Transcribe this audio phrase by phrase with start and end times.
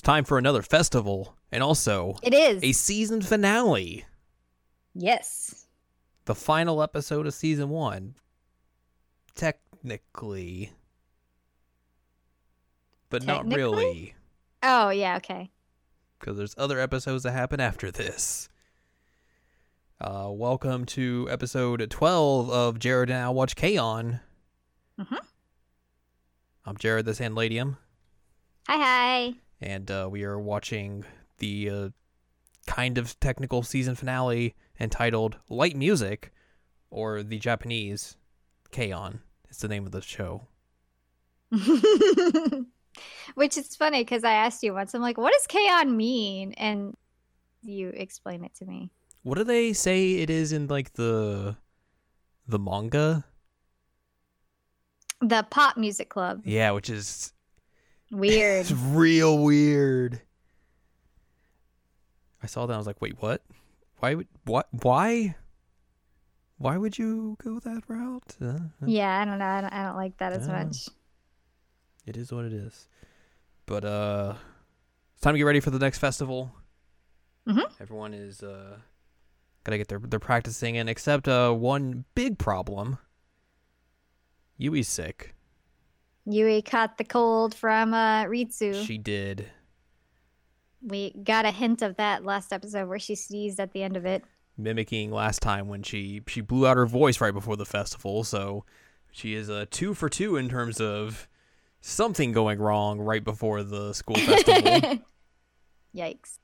[0.00, 2.62] It's time for another festival and also It is.
[2.64, 4.06] a season finale.
[4.94, 5.66] yes.
[6.24, 8.14] The final episode of season one.
[9.34, 10.72] Technically.
[13.10, 13.58] But not Technically?
[13.58, 14.14] really.
[14.62, 15.50] Oh, yeah, okay.
[16.18, 18.48] because there's other episodes that happen after this.
[20.00, 24.20] Uh, welcome to episode 12 of Jared and I Watch K-On!
[24.98, 25.18] Mhm.
[26.64, 27.76] I'm Jared the Sandladium,
[28.66, 29.34] Hi, hi.
[29.60, 31.04] And uh, we are watching
[31.38, 31.88] the uh,
[32.66, 36.32] kind of technical season finale entitled Light Music,
[36.90, 38.16] or the Japanese
[38.70, 39.20] K-On!
[39.48, 40.46] It's the name of the show.
[43.34, 46.52] Which is funny because I asked you once, I'm like, what does K-On mean?
[46.52, 46.96] And
[47.62, 48.90] you explain it to me.
[49.22, 51.56] What do they say it is in like the
[52.46, 53.24] the manga?
[55.20, 56.42] The Pop Music Club.
[56.44, 57.34] Yeah, which is
[58.10, 58.62] Weird.
[58.62, 60.20] It's real weird.
[62.42, 62.74] I saw that.
[62.74, 63.42] I was like, wait, what?
[63.98, 64.68] Why would what?
[64.82, 65.36] Why?
[66.58, 68.36] Why would you go that route?
[68.42, 69.44] Uh, yeah, I don't know.
[69.46, 70.52] I don't, I don't like that as Oh.
[70.52, 70.88] much.
[72.06, 72.88] It is what it is.
[73.66, 74.34] But uh,
[75.14, 76.52] it's time to get ready for the next festival.
[77.46, 77.70] Mhm.
[77.80, 78.78] Everyone is uh
[79.64, 80.88] gotta get their their practicing in.
[80.88, 82.98] Except uh, one big problem.
[84.56, 85.34] Yui's sick.
[86.32, 88.84] Yui caught the cold from uh, Ritsu.
[88.86, 89.46] She did.
[90.82, 94.06] We got a hint of that last episode where she sneezed at the end of
[94.06, 94.24] it.
[94.56, 98.24] mimicking last time when she she blew out her voice right before the festival.
[98.24, 98.64] So
[99.12, 101.28] she is a two for two in terms of
[101.80, 104.98] something going wrong right before the school festival.
[105.94, 106.38] Yikes.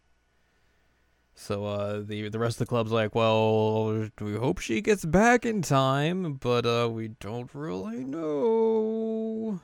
[1.35, 5.47] so uh, the the rest of the club's like, well, we hope she gets back
[5.47, 9.61] in time, but uh, we don't really know.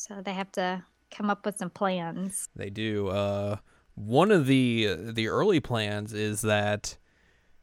[0.00, 2.48] So they have to come up with some plans.
[2.56, 3.08] They do.
[3.08, 3.56] Uh,
[3.96, 6.96] one of the the early plans is that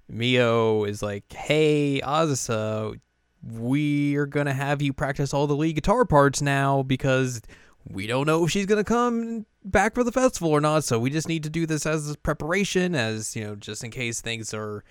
[0.07, 2.99] Mio is like, "Hey, Azusa,
[3.41, 7.41] we are gonna have you practice all the lead guitar parts now because
[7.85, 10.83] we don't know if she's gonna come back for the festival or not.
[10.83, 13.89] So we just need to do this as a preparation, as you know, just in
[13.89, 14.83] case things are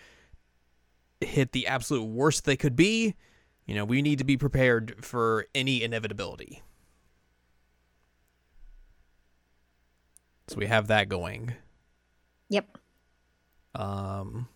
[1.21, 3.15] hit the absolute worst they could be.
[3.67, 6.65] You know, we need to be prepared for any inevitability."
[10.49, 11.55] So we have that going.
[12.49, 12.79] Yep.
[13.75, 14.49] Um,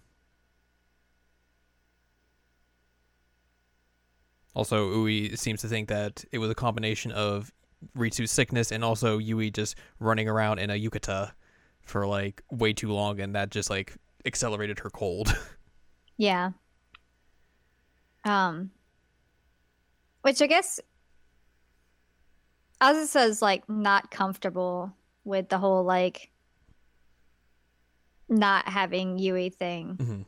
[4.55, 7.53] also, Ui seems to think that it was a combination of
[7.97, 11.33] Ritsu's sickness and also Yui just running around in a yukata
[11.83, 15.37] for like way too long, and that just like accelerated her cold.
[16.17, 16.51] Yeah.
[18.27, 18.73] Um
[20.21, 20.79] which I guess
[22.79, 24.93] as it says, like not comfortable
[25.31, 26.31] with the whole like
[28.29, 29.97] not having Yui thing.
[29.97, 30.25] Mhm.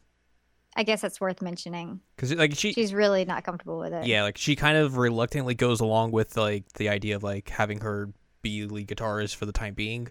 [0.74, 2.00] I guess that's worth mentioning.
[2.16, 4.06] Because like she, She's really not comfortable with it.
[4.06, 7.80] yeah, like she kind of reluctantly goes along with like the idea of like having
[7.80, 10.08] her be lead guitarist for the time being,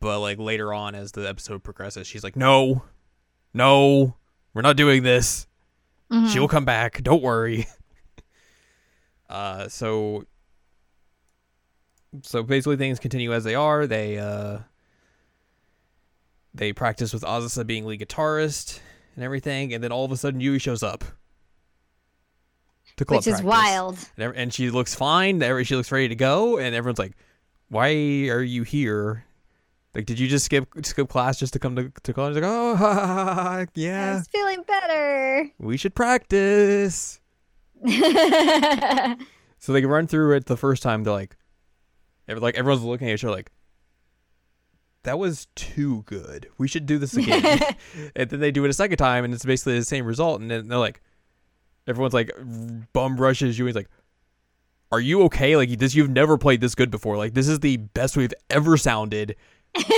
[0.00, 2.84] but like later on as the episode progresses, she's like, no,
[3.54, 4.14] no,
[4.52, 5.46] we're not doing this.
[6.12, 6.28] Mhm.
[6.28, 7.02] She'll come back.
[7.02, 7.66] Don't worry.
[9.26, 10.24] Uh, so
[12.22, 13.86] so basically things continue as they are.
[13.86, 14.58] They uh
[16.54, 18.78] they practice with Azusa being lead guitarist
[19.16, 21.04] and everything, and then all of a sudden Yui shows up.
[22.96, 23.44] To club Which is practice.
[23.46, 23.98] wild.
[24.16, 25.42] And, ev- and she looks fine.
[25.42, 27.16] every- She looks ready to go, and everyone's like,
[27.68, 27.88] "Why
[28.28, 29.24] are you here?
[29.96, 32.74] Like, did you just skip skip class just to come to to college?" Like, "Oh,
[32.80, 35.50] I yeah, was feeling better.
[35.58, 37.20] we should practice."
[39.58, 41.04] So they run through it the first time.
[41.04, 41.36] They're like,
[42.28, 43.50] like everyone's looking at each other like,
[45.04, 46.48] that was too good.
[46.58, 47.60] We should do this again.
[48.16, 50.40] and then they do it a second time, and it's basically the same result.
[50.40, 51.02] And then they're like,
[51.86, 52.30] everyone's like,
[52.92, 53.66] bum rushes you.
[53.66, 53.88] He's like,
[54.90, 55.56] are you okay?
[55.56, 57.16] Like this, you've never played this good before.
[57.16, 59.36] Like this is the best we've ever sounded.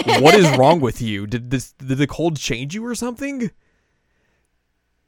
[0.07, 1.27] what is wrong with you?
[1.27, 3.51] Did this did the cold change you or something?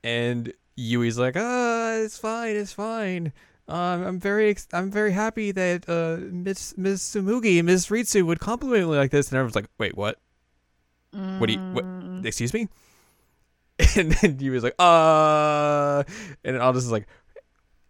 [0.04, 3.32] And Yui's like, ah, it's fine, it's fine.
[3.68, 8.24] Um, I'm very, ex- I'm very happy that uh, Miss Miss Tsumugi and Miss Ritsu
[8.24, 9.28] would compliment me like this.
[9.28, 10.18] And everyone's like, wait, what?
[11.10, 11.60] What do you?
[11.72, 11.84] What?
[11.84, 12.24] Mm.
[12.24, 12.68] Excuse me?
[13.96, 16.02] And then Yui's like, uh,
[16.44, 17.06] and then Aldous is like,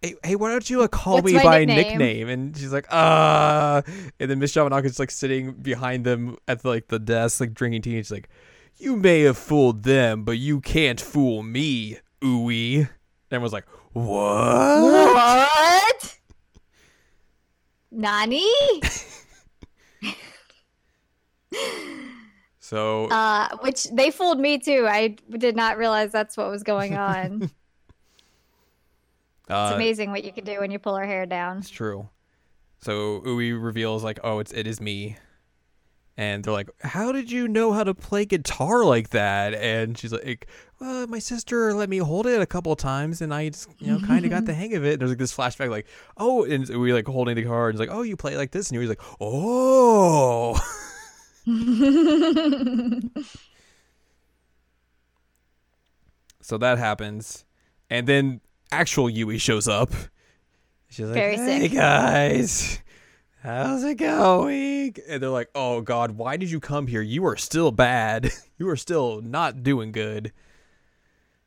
[0.03, 2.29] hey, hey, why don't you uh, call What's me by nickname?" nickname?
[2.29, 3.81] And she's like, uh,
[4.21, 7.97] and then Miss Yamanaka's like sitting behind them at like the desk, like drinking tea.
[7.97, 8.29] And she's like,
[8.77, 12.77] you may have fooled them, but you can't fool me, Ui.
[12.81, 12.89] And
[13.33, 13.67] everyone's like,
[14.07, 15.15] what?
[15.15, 16.19] What?
[17.91, 18.45] Nani?
[22.69, 24.87] So Uh, which they fooled me too.
[24.87, 27.41] I did not realize that's what was going on.
[27.43, 27.53] it's
[29.49, 31.59] uh, amazing what you can do when you pull her hair down.
[31.59, 32.11] It's true.
[32.83, 35.17] So Ui reveals like, oh, it's it is me,
[36.19, 39.55] and they're like, how did you know how to play guitar like that?
[39.55, 40.49] And she's like,
[40.81, 43.87] well, my sister let me hold it a couple of times, and I just you
[43.93, 44.95] know kind of got the hang of it.
[44.95, 45.87] And there's like this flashback, like,
[46.17, 48.69] oh, and we like holding the guitar, and it's like, oh, you play like this,
[48.69, 50.61] and he was like, oh.
[56.41, 57.45] so that happens,
[57.91, 58.41] and then
[58.73, 59.93] actual Yui shows up.
[60.89, 61.73] She's like, Very "Hey sick.
[61.75, 62.81] guys,
[63.43, 67.03] how's it going?" And they're like, "Oh God, why did you come here?
[67.03, 68.31] You are still bad.
[68.59, 70.33] you are still not doing good."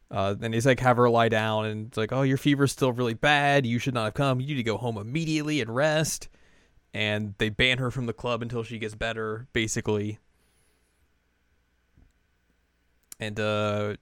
[0.09, 2.91] Uh, then he's like, have her lie down, and it's like, "Oh, your fever's still
[2.91, 3.65] really bad.
[3.65, 4.41] You should not have come.
[4.41, 6.27] You need to go home immediately and rest."
[6.93, 10.19] And they ban her from the club until she gets better, basically.
[13.21, 13.95] And uh,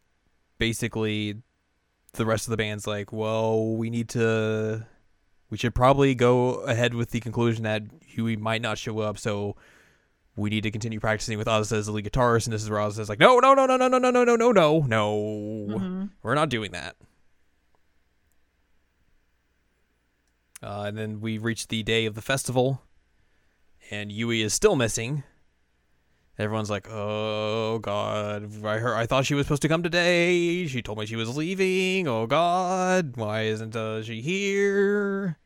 [0.58, 1.42] basically,
[2.14, 4.88] the rest of the band's like, well, we need to.
[5.50, 9.56] We should probably go ahead with the conclusion that Yui might not show up, so
[10.36, 12.46] we need to continue practicing with Oz as the lead guitarist.
[12.46, 14.24] And this is where Oz is like, no, no, no, no, no, no, no, no,
[14.24, 15.78] no, no, no, no.
[15.80, 16.10] Mhm.
[16.22, 16.96] We're not doing that.
[20.62, 22.82] Uh, and then we reach the day of the festival,
[23.90, 25.24] and Yui is still missing.
[26.40, 28.66] Everyone's like, "Oh God!
[28.66, 28.96] I heard.
[28.96, 30.68] I thought she was supposed to come today.
[30.68, 32.08] She told me she was leaving.
[32.08, 33.18] Oh God!
[33.18, 35.38] Why isn't uh, she here?"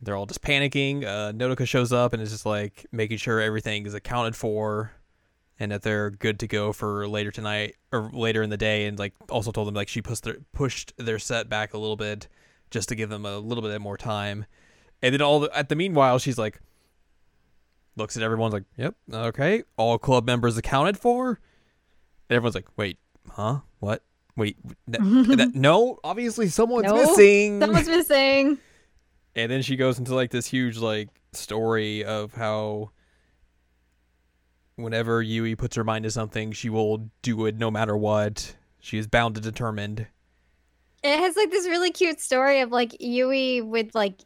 [0.00, 1.04] They're all just panicking.
[1.04, 4.90] Uh, Nodoka shows up and is just like making sure everything is accounted for,
[5.60, 8.86] and that they're good to go for later tonight or later in the day.
[8.86, 11.96] And like also told them like she pushed their pushed their set back a little
[11.96, 12.26] bit
[12.72, 14.46] just to give them a little bit more time.
[15.02, 16.60] And then all the, at the meanwhile, she's like
[17.98, 21.40] looks at everyone's like, "Yep, okay, all club members accounted for."
[22.28, 22.98] And everyone's like, "Wait,
[23.30, 23.60] huh?
[23.80, 24.02] What?
[24.36, 24.56] Wait,
[24.86, 25.00] that,
[25.36, 28.58] that, no, obviously someone's No, missing." Someone's missing.
[29.36, 32.90] And then she goes into like this huge like story of how
[34.74, 38.56] whenever Yui puts her mind to something, she will do it no matter what.
[38.80, 40.08] She is bound to determined.
[41.04, 44.22] It has like this really cute story of like Yui with like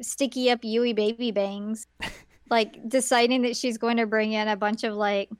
[0.00, 1.88] sticky up Yui baby bangs,
[2.50, 5.30] like deciding that she's going to bring in a bunch of like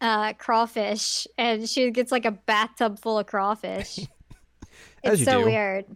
[0.00, 4.00] uh crawfish, and she gets like a bathtub full of crawfish.
[5.02, 5.46] It's so do.
[5.46, 5.86] weird.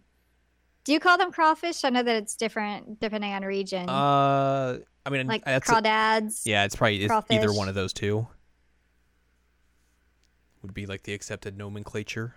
[0.85, 1.85] Do you call them crawfish?
[1.85, 3.89] I know that it's different depending on region.
[3.89, 6.43] Uh, I mean, like crawdads.
[6.47, 8.27] yeah, it's probably it's either one of those two.
[10.63, 12.35] Would be like the accepted nomenclature.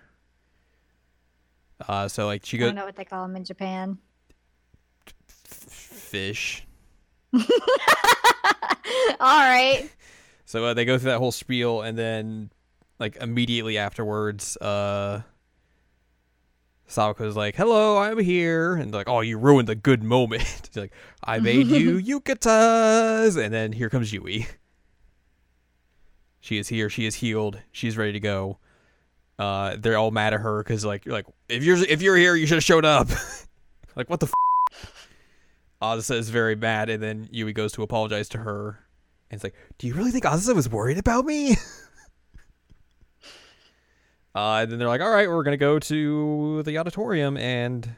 [1.88, 2.66] Uh, so like she goes.
[2.66, 3.98] I don't know what they call them in Japan.
[5.46, 6.67] fish.
[9.20, 9.90] All right.
[10.46, 12.52] So uh, they go through that whole spiel, and then
[13.00, 15.22] like immediately afterwards, uh,
[16.88, 20.44] Sawako's like, "Hello, I'm here," and like, "Oh, you ruined the good moment."
[20.78, 24.46] Like, "I made you yukatas," and then here comes Yui.
[26.40, 26.88] She is here.
[26.90, 27.60] She is healed.
[27.72, 28.60] She's ready to go.
[29.40, 32.36] Uh, they're all mad at her because like you're like if you're if you're here,
[32.36, 33.10] you should have showed up.
[33.96, 34.28] like what the.
[34.28, 34.34] F-?
[35.82, 38.80] Azusa is very mad, and then Yui goes to apologize to her,
[39.30, 41.52] and it's like, "Do you really think Azusa was worried about me?"
[44.36, 47.96] uh, and then they're like, "All right, we're gonna go to the auditorium," and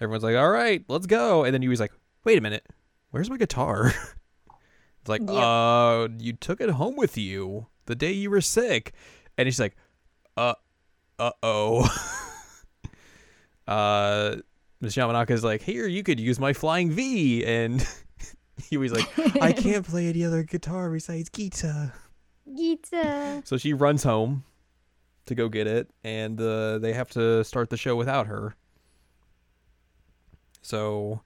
[0.00, 1.92] everyone's like, "All right, let's go." And then Yui's like,
[2.24, 2.66] "Wait a minute,
[3.10, 3.86] where's my guitar?"
[5.00, 5.30] it's like, Yep.
[5.30, 8.92] "Uh, you took it home with you the day you were sick,"
[9.38, 9.76] and he's like,
[10.36, 10.54] "Uh,
[11.18, 11.88] uh oh."
[13.66, 14.36] uh,
[14.80, 17.86] Miss Yamanaka's like, "Here, you could use my flying V," and
[18.70, 19.08] Yui's like,
[19.42, 21.92] "I can't play any other guitar besides Gita."
[22.56, 23.42] Gita.
[23.44, 24.44] So she runs home
[25.26, 28.54] to go get it, and uh, they have to start the show without her.
[30.62, 31.22] So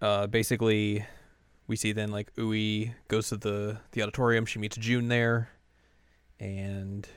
[0.00, 1.04] uh, basically,
[1.66, 4.46] we see then like Ui goes to the the auditorium.
[4.46, 5.50] She meets Jun there,
[6.38, 7.08] and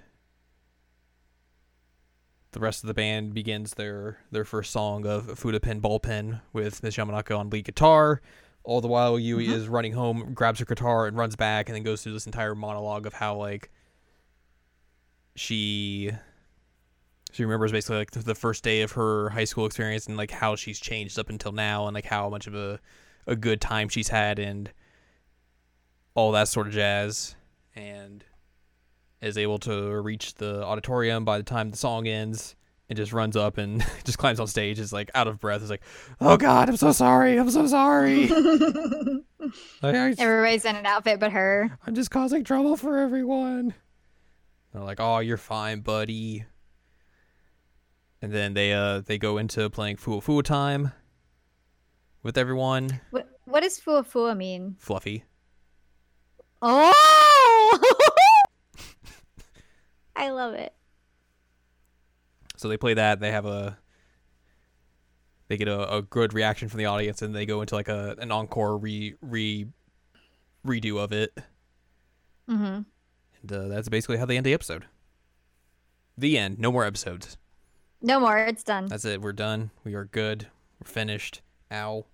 [2.58, 6.42] the rest of the band begins their their first song of Fude Pen Ball Pen
[6.54, 8.20] with Miss Yamanaka on lead guitar.
[8.64, 9.52] All the while, Yui Mhm.
[9.54, 12.56] is running home, grabs her guitar, and runs back, and then goes through this entire
[12.56, 13.70] monologue of how like
[15.36, 16.12] she
[17.32, 20.32] she remembers basically like the- the first day of her high school experience and like
[20.32, 22.80] how she's changed up until now and like how much of a
[23.28, 24.72] a good time she's had and
[26.16, 27.36] all that sort of jazz
[27.76, 28.24] and
[29.22, 32.56] is able to reach the auditorium by the time the song ends
[32.90, 35.70] and just runs up and just climbs on stage is like out of breath is
[35.70, 35.82] like
[36.22, 38.30] oh god i'm so sorry i'm so sorry
[39.82, 41.78] Like, I, Everybody's in an outfit but her.
[41.86, 43.74] I'm just causing trouble for everyone.
[44.74, 46.46] They're like, "Oh, you're fine, buddy."
[48.22, 50.92] And then they uh they go into playing Fuwa Fuwa time
[52.24, 53.00] with everyone.
[53.12, 54.76] What what does fuwa fuwa mean?
[54.80, 55.24] Fluffy.
[56.62, 57.80] Oh
[60.18, 60.74] I love it.
[62.58, 63.20] So they play that.
[63.20, 63.78] They have a
[65.48, 68.16] they get a, a good reaction from the audience, and they go into like a
[68.20, 69.68] an encore re re
[70.66, 71.38] redo of it.
[72.50, 72.82] Mm-hmm.
[73.42, 74.86] And uh, that's basically how they end the episode.
[76.18, 76.58] The end.
[76.58, 77.38] No more episodes.
[78.02, 78.88] No more, it's done.
[78.88, 79.22] That's it.
[79.22, 79.72] We're done.
[79.84, 80.48] We are good.
[80.80, 81.42] We're finished.
[81.72, 82.06] Ow.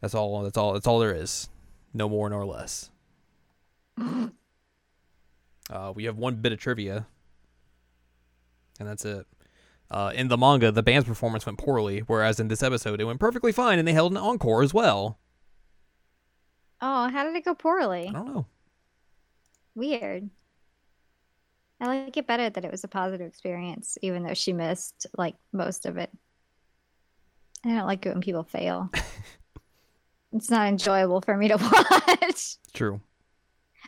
[0.00, 0.42] That's all.
[0.42, 0.72] That's all.
[0.72, 1.48] That's all there is.
[1.92, 2.90] No more nor less.
[5.72, 7.06] uh, we have one bit of trivia,
[8.78, 9.26] and that's it.
[9.90, 13.20] Uh, in the manga, the band's performance went poorly, whereas in this episode, it went
[13.20, 15.18] perfectly fine, and they held an encore as well.
[16.80, 18.08] Oh, how did it go poorly?
[18.08, 18.46] I don't know.
[19.74, 20.28] Weird.
[21.80, 25.34] I like it better that it was a positive experience, even though she missed like
[25.52, 26.10] most of it.
[27.64, 28.90] I don't like it when people fail.
[30.32, 31.56] it's not enjoyable for me to
[32.20, 32.56] watch.
[32.72, 33.00] True.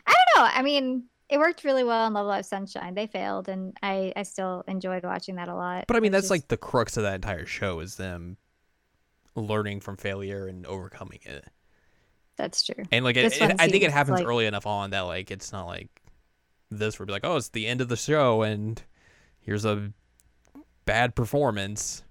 [0.05, 0.49] I don't know.
[0.53, 2.93] I mean, it worked really well in Love Live Sunshine.
[2.93, 5.85] They failed, and I I still enjoyed watching that a lot.
[5.87, 8.37] But I mean, that's just- like the crux of that entire show is them
[9.35, 11.45] learning from failure and overcoming it.
[12.37, 12.83] that's true.
[12.91, 15.51] And like, it, it- I think it happens like- early enough on that like it's
[15.53, 16.01] not like
[16.69, 18.81] this it'd be like, oh, it's the end of the show and
[19.39, 19.91] here's a
[20.85, 22.03] bad performance.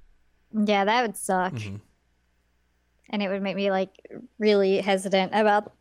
[0.52, 1.80] Yeah, that would suck, Mhm.
[3.10, 3.90] and it would make me like
[4.38, 5.72] really hesitant about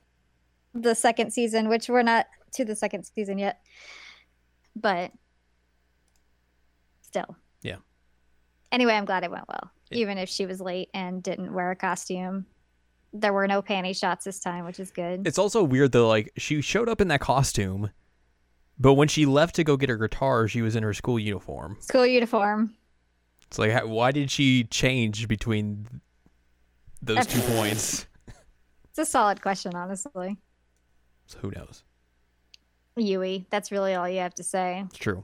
[0.73, 3.59] the second season, which we're not to the second season yet.
[4.75, 5.11] But
[7.01, 7.77] still, Yeah.
[8.71, 11.75] Anyway, I'm glad it went well, even if she was late and didn't wear a
[11.75, 12.45] costume.
[13.15, 15.27] There were no panty shots this time, which is good.
[15.27, 17.91] It's also weird though, like she showed up in that costume,
[18.79, 21.77] but when she left to go get her guitar, she was in her school uniform.
[21.79, 22.73] School uniform.
[23.45, 26.01] It's like, why did she change between
[27.03, 28.07] those two points?
[28.89, 30.37] It's a solid question, honestly.
[31.27, 31.83] So who knows?
[32.95, 34.83] Yui, that's really all you have to say.
[34.87, 35.23] It's true.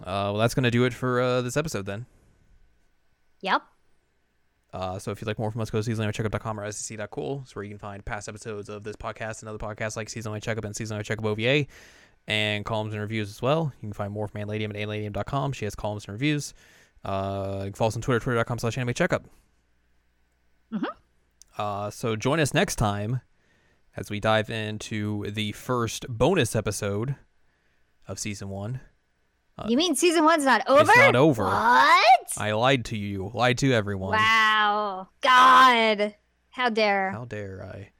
[0.00, 2.06] Uh, well, that's gonna do it for uh, this episode then.
[3.40, 3.62] Yep.
[4.72, 7.40] Uh, so if you'd like more from us, go to seasonalcheckup.com or sec.cool.
[7.42, 10.38] It's where you can find past episodes of this podcast and other podcasts like Seasonal
[10.40, 11.66] Checkup and Seasonal Checkup OVA
[12.26, 13.72] and columns and reviews as well.
[13.80, 15.52] You can find more from Anladium at anladium.com.
[15.52, 16.52] She has columns and reviews.
[17.02, 19.24] Uh, you can follow us on Twitter, twitter.com slash anime checkup.
[20.70, 20.84] Mhm.
[21.56, 23.22] Uh, so join us next time
[23.98, 27.16] as we dive into the first bonus episode
[28.06, 28.80] of season one.
[29.66, 30.80] you mean season one's not over?
[30.82, 31.44] Uh, It's not over.
[31.44, 32.28] What?
[32.36, 34.12] I lied to you, lied to everyone.
[34.12, 35.08] Wow.
[35.20, 36.14] God.
[36.50, 37.10] How dare.
[37.10, 37.90] How dare I?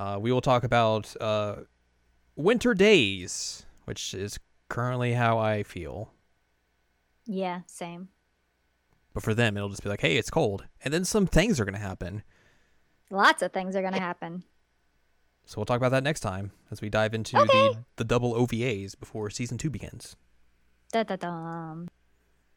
[0.00, 1.56] Uh, we will talk about uh,
[2.36, 4.38] winter days, which is
[4.68, 6.12] currently how I feel.
[7.26, 8.10] Yeah, same.
[9.12, 10.66] But for them, it'll just be like, hey, it's cold.
[10.84, 12.22] And then some things are going to happen.
[13.10, 14.44] Lots of things are going to happen.
[15.48, 17.46] So we'll talk about that next time as we dive into Okay.
[17.48, 20.14] the, the double OVAs before season two begins.
[20.92, 21.74] Da da.